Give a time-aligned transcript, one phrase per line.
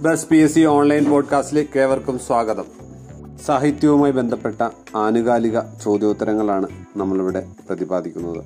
[0.00, 2.64] Bus P S C online പോഡ്കാസ്റ്റിലേക്ക് ഏവർക്കും സ്വാഗതം.
[3.46, 6.66] സാഹിത്യവുമായി ബന്ധപ്പെട്ട ആനുകാലിക ചോദ്യോത്തരങ്ങളാണ്
[6.96, 8.44] നമ്മളിവിടെ പ്രതിപാദിക്കുന്നത്.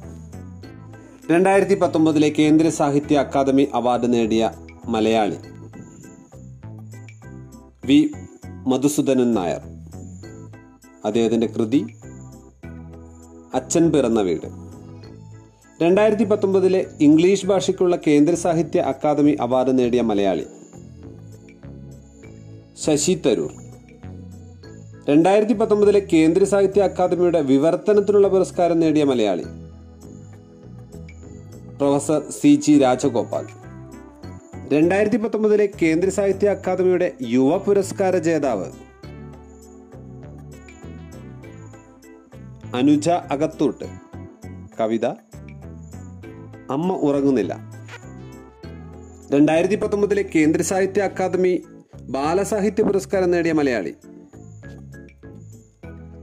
[1.30, 4.50] രണ്ടായിരത്തി പത്തൊമ്പതിലെ കേന്ദ്ര സാഹിത്യ അക്കാദമി അവാർഡ് നേടിയ
[4.84, 5.36] മലയാളി
[7.86, 8.10] വി
[8.44, 9.60] മധുസൂദനൻ നായർ.
[11.04, 11.86] അദ്ദേഹത്തിന്റെ കൃതി
[13.54, 14.48] അച്ഛൻ പിറന്ന വീട്.
[15.82, 20.46] രണ്ടായിരത്തി പത്തൊമ്പതിലെ ഇംഗ്ലീഷ് ഭാഷയ്ക്കുള്ള കേന്ദ്ര സാഹിത്യ അക്കാദമി അവാർഡ് നേടിയ മലയാളി
[22.76, 23.52] ശശി തരൂർ.
[25.10, 29.42] രണ്ടായിരത്തി പത്തൊമ്പതിലെ കേന്ദ്ര സാഹിത്യ അക്കാദമിയുടെ വിവർത്തനത്തിനുള്ള പുരസ്കാരം നേടിയ Malayali.
[31.76, 33.46] Professor C G Rajagopal.
[34.72, 38.66] രണ്ടായിരത്തി പത്തൊമ്പതിലെ കേന്ദ്ര സാഹിത്യ അക്കാദമിയുടെ യുവ പുരസ്കാര ജേതാവ്.
[42.74, 43.84] അനുജ അകത്തൂട്ട്.
[44.80, 45.06] കവിത.
[46.70, 47.72] അമ്മ ഉറങ്ങുന്നില്ല.
[49.32, 51.62] രണ്ടായിരത്തി പത്തൊമ്പതിലെ കേന്ദ്ര സാഹിത്യ അക്കാദമി
[52.08, 53.94] ബാലസാഹിത്യ പുരസ്കാരം നേടിയ മലയാളി.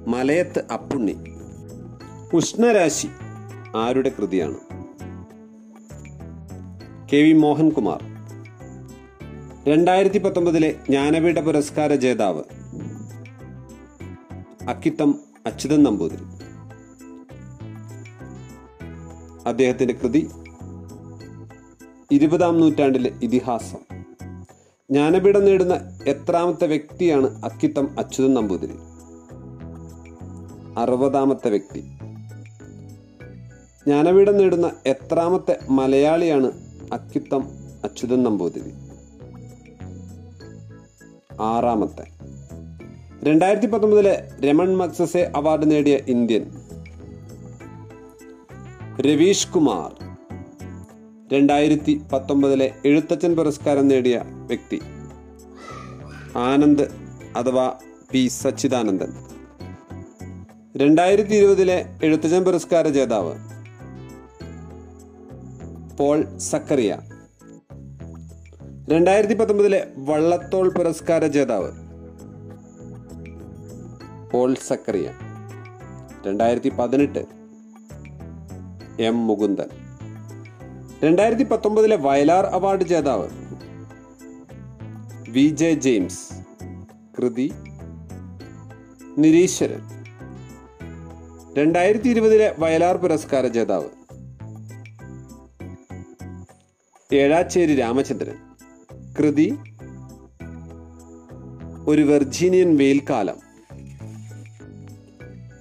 [0.08, 1.16] മലയത്ത് അപ്പുണ്ണി.
[2.34, 3.08] ഉഷ്ണരാശി
[3.76, 4.58] ആരുടെ കൃതിയാണ്?
[7.14, 8.04] K V Mohankumar.
[9.70, 12.44] രണ്ടായിരത്തി പത്തൊമ്പതിലെ ജ്ഞാനപീഠ പുരസ്കാര ജേതാവ്.
[14.70, 16.24] അക്കിത്തം അച്യുതൻ നമ്പൂതിരി.
[19.46, 20.30] അദ്ദേഹത്തിന്റെ കൃതി
[22.12, 23.91] ഇരുപതാം നൂറ്റാണ്ടിലെ ഇതിഹാസം.
[24.92, 28.74] ജ്ഞാനപീഠം നേടുന്ന എത്രാമത്തെ വ്യക്തിയാണ് അക്കിത്തം അച്യുതൻ നമ്പൂതിരി?
[30.78, 31.80] അറുപതാമത്തെ വ്യക്തി.
[33.88, 36.52] ജ്ഞാനപീഠം നേടുന്ന എത്രാമത്തെ മലയാളിയാണ്
[36.94, 37.44] അക്കിത്തം
[37.84, 38.74] അച്യുതൻ നമ്പൂതിരി?
[41.42, 42.06] ആറാമത്തെ.
[43.24, 46.52] രണ്ടായിരത്തി പത്തൊമ്പതിലെ രമൺ മക്സസെ അവാർഡ് നേടിയ ഇന്ത്യൻ
[49.02, 50.01] രവീഷ് കുമാർ.
[51.34, 54.82] രണ്ടായിരത്തി പത്തൊമ്പതിലെ എഴുത്തച്ഛൻ പുരസ്കാരം നേടിയ വ്യക്തി.
[56.38, 56.84] ആനന്ദ്
[57.36, 57.74] അഥവാ
[58.12, 59.14] പി സച്ചിദാനന്ദൻ.
[60.78, 63.34] രണ്ടായിരത്തി ഇരുപതിലെ എഴുത്തച്ഛൻ പുരസ്കാര ജേതാവ്
[65.98, 66.98] പോൾ സക്കറിയ.
[68.90, 71.72] രണ്ടായിരത്തി പത്തൊമ്പതിലെ വള്ളത്തോൾ പുരസ്കാര ജേതാവ്
[74.32, 75.14] പോൾ സക്കറിയ.
[76.28, 77.26] രണ്ടായിരത്തി പതിനെട്ട്
[79.00, 79.81] എം മുകുന്ദൻ.
[81.04, 83.30] രണ്ടായിരത്തി പത്തൊമ്പതിലെ വയലാർ അവാർഡ് ജേതാവ്
[85.30, 86.34] വി ജെ ജെയിംസ്
[87.18, 87.52] കൃതി
[89.18, 89.82] നിരീശ്വരൻ.
[91.54, 93.90] രണ്ടായിരത്തി ഇരുപതിലെ വയലാർ പുരസ്കാര ജേതാവ്
[97.14, 98.38] ഏഴാച്ചേരി രാമചന്ദ്രൻ.
[99.20, 99.58] കൃതി
[101.88, 103.40] ഒരു വെർജീനിയൻ വെയിൽക്കാലം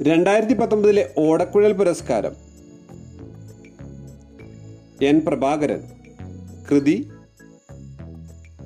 [0.03, 2.50] രണ്ടായിരത്തി പത്തൊമ്പതിലെ ഓടക്കുഴൽ പുരസ്കാരം
[5.03, 5.81] എൻ പ്രഭാകരൻ.
[6.71, 7.13] കൃതി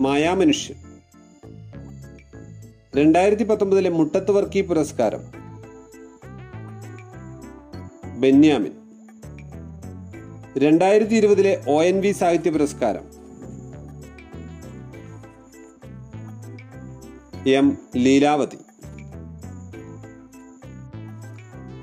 [0.01, 0.77] മായാമനുഷ്യൻ.
[2.97, 5.21] രണ്ടായിരത്തി പത്തൊമ്പതിലെ മുട്ടത്ത് വർക്കി പുരസ്കാരം.
[8.21, 8.73] ബെന്യാമിൻ.
[10.59, 13.25] രണ്ടായിരത്തി ഇരുപതിലെ ഒ എൻ വി സാഹിത്യ പുരസ്കാരം.
[17.51, 18.59] എം ലീലാവതി.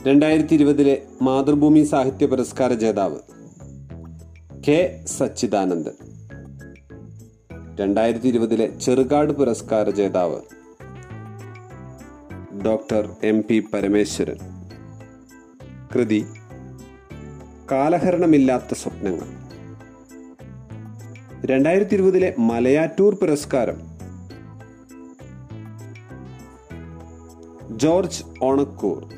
[0.09, 3.30] രണ്ടായിരത്തി ഇരുപതിലെ മാതൃഭൂമി സാഹിത്യ പുരസ്കാര ജേതാവ്.
[4.67, 5.91] കെ സച്ചിദാനന്ദൻ.
[7.75, 10.41] രണ്ടായിരത്തി ഇരുപതിലെ ചെറുകാട് പുരസ്കാര ജേതാവ്
[12.65, 14.37] ഡോക്ടർ എം പി പരമേശ്വരൻ.
[15.95, 16.25] കൃതി
[17.71, 19.27] കാലഹരണമില്ലാത്ത സ്വപ്നങ്ങൾ.
[21.45, 23.81] രണ്ടായിരത്തി ഇരുപതിലെ മലയാറ്റൂർ പുരസ്കാരം
[27.77, 29.09] ജോർജ് ഓണക്കൂർ.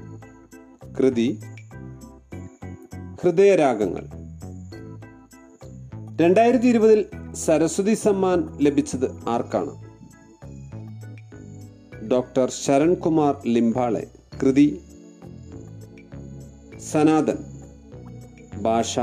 [0.99, 1.41] കൃതി
[3.23, 4.22] ഹൃദയരാഗങ്ങൾ.
[6.21, 9.71] രണ്ടായിരത്തി ഇരുപതിൽ സരസ്വതി സമ്മാൻ ലഭിച്ചത് ആർക്കാണ്?
[12.11, 14.07] ഡോക്ടർ ശരൺകുമാർ ലിംബാളെ
[14.41, 14.81] കൃതി
[16.91, 17.37] സനാതൻ
[18.61, 18.99] ഭാഷ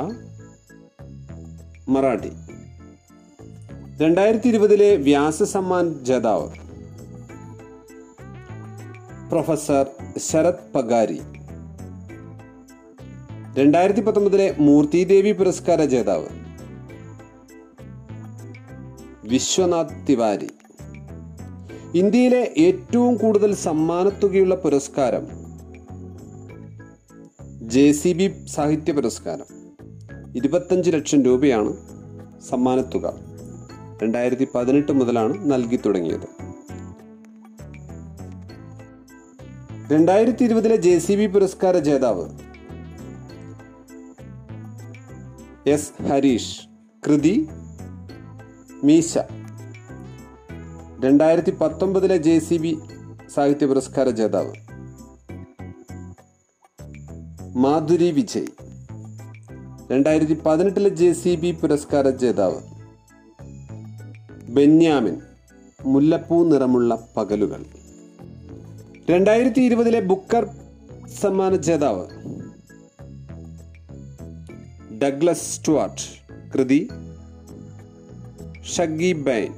[1.89, 2.31] മറാഠി.
[4.01, 6.49] രണ്ടായിരത്തി ഇരുപതിലെ വ്യാസ സമ്മാൻ ജേതാവ്
[9.31, 9.87] പ്രൊഫസർ
[10.19, 11.21] ശരത് പഗാരി.
[13.55, 16.40] രണ്ടായിരത്തി പത്തൊമ്പതിലെ മൂർത്തി ദേവി പുരസ്കാര ജേതാവ്
[19.31, 20.49] വിശ്വനാഥ് തിവാരി.
[21.95, 25.27] ഇന്ത്യയിലെ ഏറ്റവും കൂടുതൽ സമ്മാനത്തുകയുള്ള പുരസ്കാരം
[27.69, 29.45] ജെ സി ബി സാഹിത്യ പുരസ്കാരം.
[30.37, 31.77] ഇരുപത്തഞ്ച് ലക്ഷം രൂപയാണ്
[32.41, 33.15] സമ്മാനത്തുക.
[34.03, 36.27] രണ്ടായിരത്തി പതിനെട്ട് മുതലാണ് നൽകി തുടങ്ങിയത്.
[39.93, 42.29] രണ്ടായിരത്തി ഇരുപതിലെ ജെ സി ബി പുരസ്കാര ജേതാവ്
[45.69, 46.61] എസ് ഹരീഷ്
[47.07, 47.49] കൃതി
[48.85, 49.19] മീശ.
[51.05, 52.79] രണ്ടായിരത്തി പത്തൊമ്പതിലെ ജെ സി ബി
[53.35, 54.53] സാഹിത്യ പുരസ്കാര ജേതാവ്.
[57.57, 58.47] മാധുരി വിജയ്.
[59.93, 62.61] രണ്ടായിരത്തി പതിനെട്ടിലെ ജെ സി ബി പുരസ്കാര ജേതാവ്.
[64.51, 65.21] ബെന്യാമിൻ
[65.85, 67.65] മുല്ലപ്പൂ നിറമുള്ള പകലുകൾ.
[69.11, 70.49] രണ്ടായിരത്തി ഇരുപതിലെ ബുക്കർ
[71.21, 72.07] സമ്മാന ജേതാവ്.
[75.03, 76.21] ഡഗ്ലസ് സ്റ്റുവാർട്ട്
[76.53, 76.89] കൃതി.
[78.71, 79.53] ഷഗ്ഗി ബൈൻ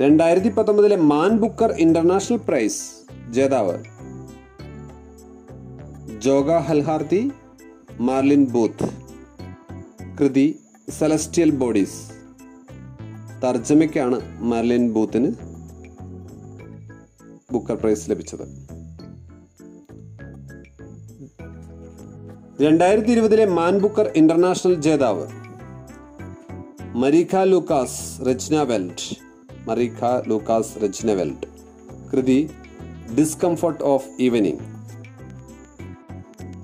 [0.00, 2.82] രണ്ടായിരത്തി പത്തൊമ്പതിലെ മാൻ ബുക്കർ ഇന്റർനാഷണൽ പ്രൈസ്
[3.30, 3.78] ജേതാവ്
[6.20, 7.32] ജോഗ ഹൽഹാർത്തി
[8.00, 8.88] മാർലിൻ ബൂത്ത്.
[10.18, 10.60] കൃതി
[10.98, 11.98] സെലസ്റ്റിയൽ ബോഡീസ്.
[13.44, 15.28] തർജമയ്ക്കാണ് മാർലിൻ ബൂത്തിന്
[17.52, 18.46] ബുക്കർ പ്രൈസ് ലഭിച്ചത്.
[22.62, 25.39] രണ്ടായിരത്തി ഇരുപതിലെ മാൻ ബുക്കർ ഇന്റർനാഷണൽ ജേതാവ്
[27.00, 29.16] മരീഖ ലൂക്കാസ് റെജ്ന വെൽറ്റ്
[29.66, 31.48] മരീഖ ലൂക്കാസ് റെജ്ന വെൽറ്റ്
[32.10, 32.38] കൃതി
[33.14, 34.62] ഡിസ്കംഫർട്ട് ഓഫ് ഈവനിങ്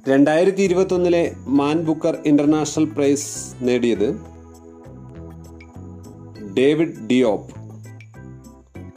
[0.09, 1.23] രണ്ടായിരത്തി ഇരുപത്തൊന്നിലെ
[1.59, 3.29] മാൻ ബുക്കർ ഇന്റർനാഷണൽ പ്രൈസ്
[3.65, 4.09] നേടിയത്
[6.55, 7.49] ഡേവിഡ് ഡിയോപ്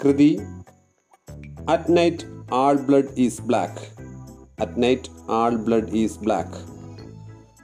[0.02, 0.32] കൃതി
[1.68, 3.82] at night all blood is black
[4.62, 6.60] at night all blood is black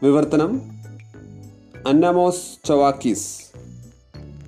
[0.01, 0.51] വിവർത്തനം
[1.87, 3.27] അന്നമോസ് ചൊവാക്കീസ്.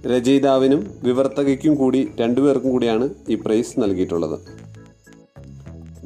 [0.07, 4.39] രചയിതാവിനും വിവർത്തകയ്ക്കും കൂടി രണ്ടുപേർക്കും കൂടിയാണ് ഈ പ്രൈസ് നൽകിയിട്ടുള്ളത്.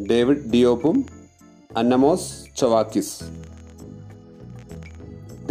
[0.10, 1.06] ഡേവിഡ് ഡിയോപ്പും
[1.78, 3.24] അന്നമോസ് ചൊവാക്കിസ്.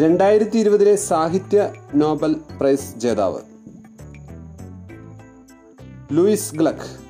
[0.01, 3.41] രണ്ടായിരത്തി ഇരുപതിലെ സാഹിത്യ നോബൽ പ്രൈസ് ജേതാവ്.
[6.13, 7.01] Louise Glück.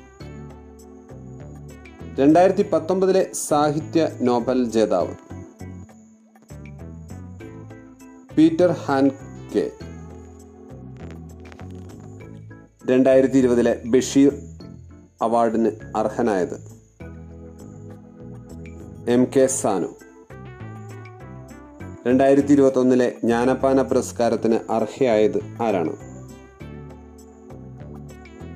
[2.21, 5.15] രണ്ടായിരത്തി പത്തൊമ്പതിലെ സാഹിത്യ നോബൽ ജേതാവ്.
[8.35, 9.90] Peter Handke.
[12.85, 14.35] രണ്ടായിരത്തി ഇരുപതിലെ ബഷീർ
[15.21, 16.53] അവാർഡിന് അർഹനായത്
[19.09, 19.87] എം കെ സാനു.
[22.07, 25.95] രണ്ടായിരത്തി ഇരുപത്തൊന്നിലെ ജ്ഞാനപാന പുരസ്കാരത്തിന് അർഹയായത് ആരാണ്?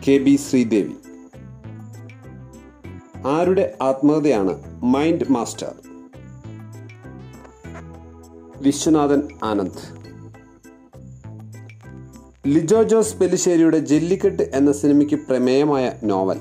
[0.08, 0.94] K B Sreedevi.
[3.28, 5.76] ആരുടെ ആത്മകഥയാണ് മൈൻഡ് മാസ്റ്റർ?
[8.58, 10.05] വിശ്വനാഥൻ ആനന്ദ്.
[12.48, 16.40] ലിജോ ജോസ് പെലിശ്ശേരിയുടെ ജെല്ലിക്കെട്ട് എന്ന സിനിമയ്ക്ക് പ്രമേയമായ നോവൽ.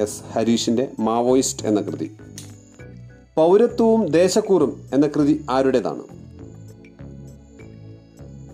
[0.00, 2.16] എസ് ഹരീഷിന്റെ മാവോയിസ്റ്റ് എന്ന കൃതി.
[3.34, 6.02] പൗരത്വവും ദേശക്കൂറും എന്ന കൃതി ആരുടേതാണ്?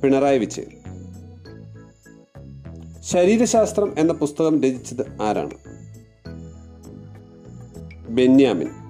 [0.01, 0.67] പിണറായി വിജയൻ.
[3.01, 5.55] ശരീരശാസ്ത്രം എന്ന പുസ്തകം രചിച്ചത് ആരാണ്?
[8.09, 8.86] ബെന്യാമിൻ.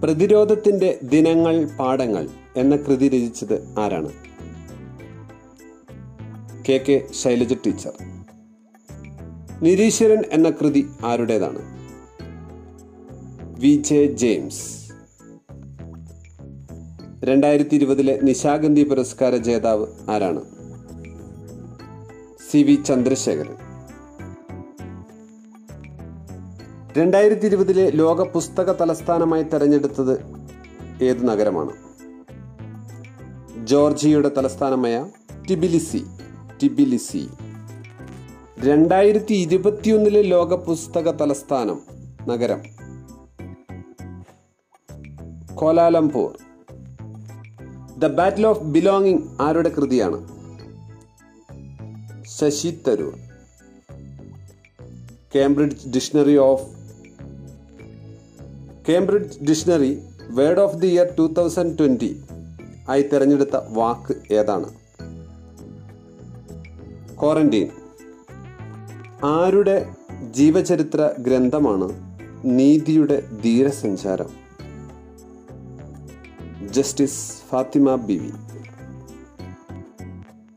[0.00, 4.12] പ്രതിരോധത്തിന്റെ ദിനങ്ങൾ പാഠങ്ങൾ എന്ന കൃതി രചിച്ചത് ആരാണ്?
[6.68, 7.92] K K Shailaja teacher.
[9.62, 11.62] Nireeshwaran എന്ന കൃതി ആരുടേതാണ്?
[13.60, 14.92] V J James.
[17.24, 20.42] രണ്ടായിരത്തി ഇരുപതിലെ നിശാഗന്ധി പുരസ്കാര ജേതാവ് ആരാണ്?
[22.50, 23.69] C V Chandrasekharan.
[26.96, 30.20] രണ്ടായിരത്തി ഇരുപതിലെ ലോക പുസ്തക തലസ്ഥാനമായി തെരഞ്ഞെടുത്തത്
[31.02, 31.70] ഏത് നഗരമാണ്?
[33.66, 35.06] ജോർജിയയുടെ തലസ്ഥാനമായ
[35.50, 36.04] ടിബിലിസി
[36.62, 37.28] ടിബിലിസി.
[38.58, 41.80] രണ്ടായിരത്തി ഇരുപത്തിയൊന്നിലെ ലോക പുസ്തക തലസ്ഥാനം
[42.28, 42.62] നഗരം.
[45.54, 46.36] Kuala Lumpur.
[47.98, 50.28] The battle of belonging ആരുടെ കൃതിയാണ്?
[52.26, 53.14] Shashi Tharoor.
[55.34, 56.79] Cambridge dictionary of
[58.90, 62.22] Cambridge dictionary word of the year two thousand twenty
[62.88, 64.64] ആയി തിരഞ്ഞെടുത്ത വാക്ക് ഏതാണ്?
[67.20, 67.68] ക്വാറന്റീൻ
[69.24, 69.88] ആരുടെ
[70.30, 71.92] ജീവചരിത്ര ഗ്രന്ഥമാണ്
[72.44, 74.30] നീതിയുടെ ധീരസഞ്ചാരം?
[76.68, 78.30] ജസ്റ്റിസ് ഫാത്തിമ ബിവി.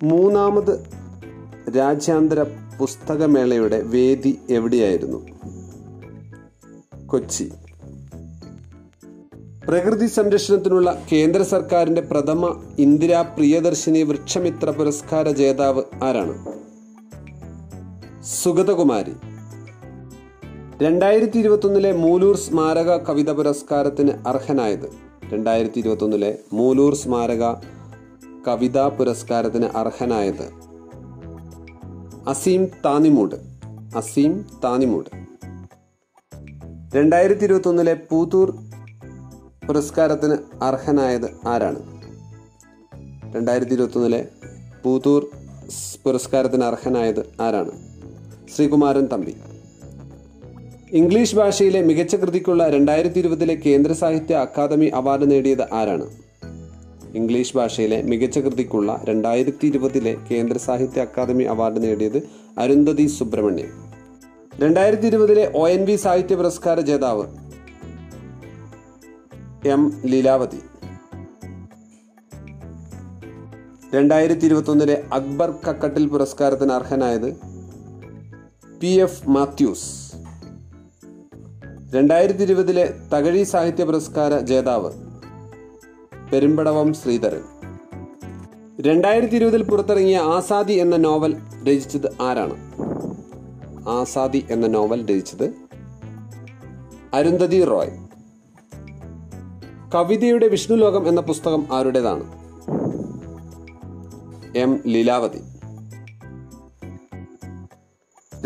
[0.04, 0.84] മൂന്നാമത്
[1.78, 2.44] രാജ്യാന്തര
[2.80, 5.28] പുസ്തകമേളയുടെ വേദി എവിടെയായിരുന്നു?
[7.08, 7.52] കൊച്ചി.
[9.74, 16.46] പ്രകൃതി സംരക്ഷണത്തിനുള്ള കേന്ദ്ര സർക്കാരിന്റെ പ്രഥമ ഇന്ദിരാ പ്രിയദർശിനി വൃക്ഷമിത്ര പുരസ്കാര ജേതാവ് ആരാണ്?
[18.24, 19.14] സുഗതകുമാരി.
[20.84, 24.92] രണ്ടായിരത്തി ഇരുപത്തൊന്നിലെ മൂലൂർ സ്മാരക കവിത പുരസ്കാരത്തിന് അർഹനായത്.
[25.34, 27.54] രണ്ടായിരത്തി ഇരുപത്തൊന്നിലെ മൂലൂർ സ്മാരക
[28.48, 30.52] കവിതാ പുരസ്കാരത്തിന് അർഹനായത്
[32.28, 33.36] അസീം താനിമൂട്.
[33.98, 35.10] അസീം താനിമൂട്.
[36.98, 38.73] രണ്ടായിരത്തി ഇരുപത്തൊന്നിലെ പൂത്തൂർ
[39.68, 41.80] പുരസ്കാരത്തിന് അർഹനായത് ആരാണ്?
[43.36, 44.28] രണ്ടായിരത്തി ഇരുപത്തൊന്നിലെ
[44.84, 45.30] പൂത്തൂർ
[45.70, 47.72] സ് പുരസ്കാരത്തിന് അർഹനായത് ആരാണ്?
[48.56, 49.36] ശ്രീകുമാരൻ തമ്പി.
[50.92, 56.10] ഇംഗ്ലീഷ് ഭാഷയിലെ മികച്ച കൃതിക്കുള്ള രണ്ടായിരത്തി ഇരുപതിലെ കേന്ദ്ര സാഹിത്യ അക്കാദമി അവാർഡ് നേടിയത് ആരാണ്?
[57.16, 62.30] ഇംഗ്ലീഷ് ഭാഷയിലെ മികച്ച കൃതിക്കുള്ള രണ്ടായിരത്തി ഇരുപതിലെ കേന്ദ്ര സാഹിത്യ അക്കാദമി അവാർഡ് നേടിയത്
[62.60, 63.94] അരുന്ധതി സുബ്രഹ്മണ്യം.
[64.60, 67.43] രണ്ടായിരത്തി ഇരുപതിലെ ഒ എൻ വി സാഹിത്യ പുരസ്കാര ജേതാവ്
[69.66, 70.60] എം ലീലാവതി.
[73.96, 77.34] രണ്ടായിരത്തി ഇരുപത്തൊന്നിലെ അക്ബർ കക്കട്ടിൽ പുരസ്കാരത്തിന് അർഹനായത്
[78.82, 80.16] പി എഫ് മാത്യൂസ്.
[81.96, 84.94] രണ്ടായിരത്തി ഇരുപതിലെ തകഴി സാഹിത്യ പുരസ്കാര ജേതാവ്
[86.34, 87.42] പെരുമ്പടവം ശ്രീധരൻ.
[88.82, 92.56] രണ്ടായിരത്തി ഇരുപതിൽ പുറത്തിറങ്ങിയ ആസാദി എന്ന നോവൽ രചിച്ചത് ആരാണ്?
[93.90, 95.56] ആസാദി എന്ന നോവൽ രചിച്ചത്
[97.14, 98.03] അരുന്ധതി റോയ്.
[99.94, 102.24] കവിതയുടെ വിഷ്ണുലോകം എന്ന പുസ്തകം ആരുടേതാണ്?
[104.58, 104.82] എം.
[104.88, 105.40] ലീലാവതി.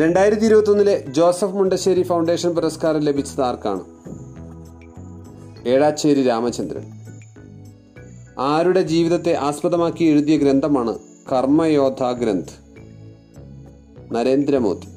[0.02, 3.82] രണ്ടായിരത്തി ഇരുപത്തി ഒന്നിലെ ജോസഫ് മുണ്ടശ്ശേരി ഫൗണ്ടേഷൻ പുരസ്കാരം ലഭിച്ചത് ആർക്കാണ്?
[5.68, 6.84] ഏഴാച്ചേരി രാമചന്ദ്രൻ.
[8.40, 11.00] ആരുടെ ജീവിതത്തെ ആസ്പദമാക്കി എഴുതിയ ഗ്രന്ഥമാണ്
[11.32, 12.76] കർമ്മയോധ ഗ്രന്ഥ്?
[14.16, 14.97] നരേന്ദ്രമോദി.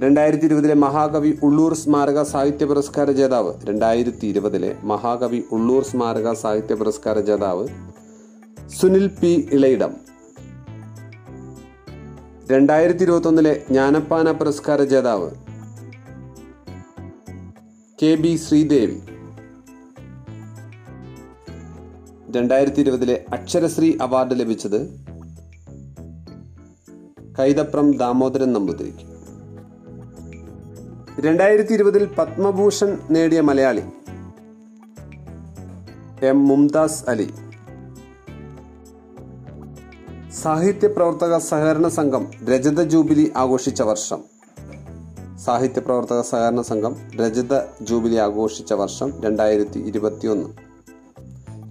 [0.00, 3.54] രണ്ടായിരത്തി ഇരുപതിലെ മഹാകവി ഉള്ളൂർ സ്മാരക സാഹിത്യ പുരസ്കാര ജേതാവ്.
[3.64, 7.68] രണ്ടായിരത്തി ഇരുപതിലെ മഹാകവി ഉള്ളൂർ സ്മാരക സാഹിത്യ പുരസ്കാര ജേതാവ്
[8.68, 9.48] സുനിൽ പി.
[9.52, 9.94] ഇളയിടം.
[12.50, 15.30] രണ്ടായിരത്തി ഇരുപത്തൊന്നിലെ ജ്ഞാനപ്പാന പുരസ്കാര ജേതാവ്
[18.02, 18.14] കെ.
[18.14, 18.36] ബി.
[18.36, 19.00] ശ്രീദേവി.
[22.30, 24.80] രണ്ടായിരത്തി ഇരുപതിലെ അക്ഷരശ്രീ അവാർഡ് ലഭിച്ചത്
[27.38, 29.07] കൈതപ്രം ദാമോദരൻ നമ്പൂതിരിക്ക്.
[31.24, 33.82] രണ്ടായിരത്തി ഇരുപതിൽ പത്മഭൂഷൺ നേടിയ മലയാളി
[36.22, 37.26] എം മുംതാസ് അലി.
[40.42, 44.20] സാഹിത്യ പ്രവർത്തക സഹകരണ സംഘം രജത ജൂബിലി ആഘോഷിച്ച വർഷം.
[45.44, 50.50] സാഹിത്യ പ്രവർത്തക സഹകരണ സംഘം രജത ജൂബിലി ആഘോഷിച്ച വർഷം രണ്ടായിരത്തി ഇരുപത്തിയൊന്ന്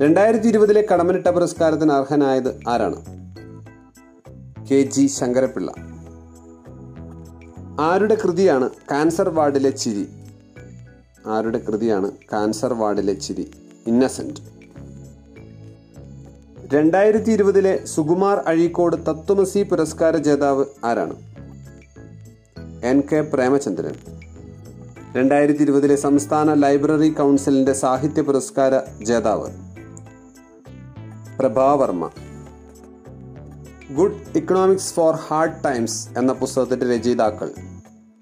[0.03, 2.99] രണ്ടായിരത്തി ഇരുപതിലെ കടമനിട്ട പുരസ്കാരത്തിന് അർഹനായത് ആരാണ്?
[4.71, 5.71] കെ ജി ശങ്കരപിള്ള
[7.79, 10.07] ആരുടെ കൃതിയാണ് കാൻസർ വാർഡിലെ ചിരി?
[11.25, 13.51] ആരുടെ കൃതിയാണ് കാൻസർ വാർഡിലെ ചിരി?
[13.87, 14.39] ഇന്നസെന്റ്.
[16.73, 21.15] രണ്ടായിരത്തി ഇരുപതിലെ സുകുമാർ അഴീക്കോട് തത്വമസി പുരസ്കാര ജേതാവ് ആരാണ്?
[22.85, 23.93] N K Premachandran.
[25.15, 29.47] രണ്ടായിരത്തി ഇരുപതിലെ സംസ്ഥാന ലൈബ്രറി കൗൺസിലിന്റെ സാഹിത്യ പുരസ്കാര ജേതാവ്
[31.39, 32.09] Prabha Varma.
[33.95, 37.53] Good Economics for Hard Times എന്ന പുസ്തകത്തിന്റെ രചയിതാക്കൾ.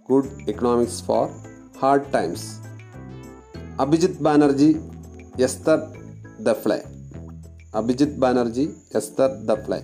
[0.09, 1.27] Good Economics for
[1.79, 2.59] Hard Times
[3.79, 4.81] Abhijit Banerjee
[5.41, 5.81] Esther
[6.39, 6.83] Duflo.
[7.75, 9.81] Abhijit Banerjee Esther Duflo.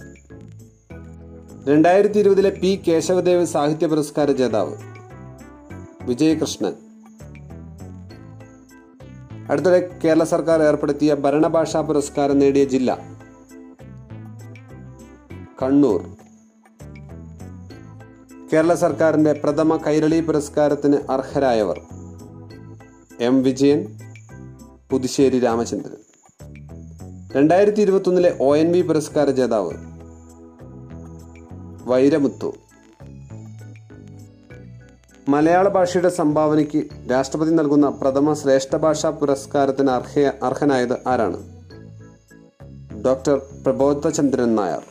[1.72, 4.76] രണ്ടായിരത്തി ഇരുപതിലെ പി കേശവദേവ് സാഹിത്യ പുരസ്കാര ജേതാവ്.
[6.02, 6.74] വിജയകൃഷ്ണൻ.
[9.50, 13.21] അടുത്തിടെ കേരള സർക്കാർ ഏർപ്പെടുത്തിയ ഭരണഭാഷാ പുരസ്കാരം നേടിയ ജില്ല.
[15.62, 16.02] കണ്ണൂർ.
[18.54, 21.82] കേരള സർക്കാരിന്റെ പ്രഥമ കൈരളി പുരസ്കാരത്തിന് അർഹരായവർ
[23.20, 23.98] എം വിജയൻ
[24.90, 26.00] പുതുശ്ശേരി രാമചന്ദ്രൻ.
[27.32, 29.72] രണ്ടായിരത്തി ഇരുപത്തൊന്നിലെ ഒ എൻ വി പുരസ്കാര ജേതാവ്
[31.90, 32.54] വൈരമുത്തു.
[35.28, 41.40] മലയാള ഭാഷയുടെ സംഭാവനയ്ക്ക് രാഷ്ട്രപതി നൽകുന്ന പ്രഥമ ശ്രേഷ്ഠ ഭാഷാ പുരസ്കാരത്തിന് അർഹ അർഹനായത് ആരാണ്?
[43.06, 44.91] ഡോക്ടർ പ്രബോധചന്ദ്രൻ നായർ.